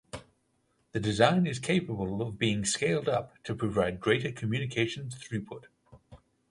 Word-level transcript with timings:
The 0.93 0.99
design 0.99 1.45
is 1.45 1.59
capable 1.59 2.23
of 2.23 2.39
being 2.39 2.65
scaled 2.65 3.07
up 3.07 3.35
to 3.43 3.53
provide 3.53 3.99
greater 3.99 4.31
communications 4.31 5.13
throughput. 5.13 5.65